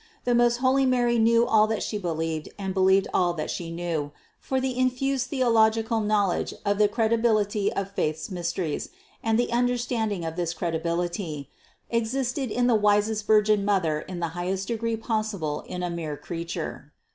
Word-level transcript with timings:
The 0.23 0.33
most 0.33 0.57
holy 0.57 0.87
Mary 0.87 1.19
knew 1.19 1.45
all 1.45 1.67
that 1.67 1.83
She 1.83 1.99
believed 1.99 2.49
and 2.57 2.73
believed 2.73 3.07
all 3.13 3.35
that 3.35 3.51
She 3.51 3.69
knew; 3.69 4.11
for 4.39 4.59
the 4.59 4.75
infused 4.75 5.27
theological 5.29 5.99
knowledge 5.99 6.55
of 6.65 6.79
the 6.79 6.87
credibility 6.87 7.71
of 7.73 7.91
faith's 7.91 8.31
mysteries, 8.31 8.89
and 9.23 9.37
the 9.37 9.51
understanding 9.51 10.25
of 10.25 10.37
this 10.37 10.55
credibility, 10.55 11.51
existed 11.91 12.49
in 12.49 12.65
the 12.65 12.73
wisest 12.73 13.27
Virgin 13.27 13.63
Mother 13.63 13.99
in 13.99 14.19
the 14.19 14.29
highest 14.29 14.69
degree 14.69 14.97
possible 14.97 15.61
in 15.67 15.83
a 15.83 15.89
mere 15.91 16.17
creature. 16.17 16.93